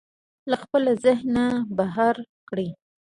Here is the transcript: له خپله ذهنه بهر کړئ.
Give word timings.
له 0.49 0.55
خپله 0.63 0.91
ذهنه 1.05 1.45
بهر 1.77 2.15
کړئ. 2.49 2.69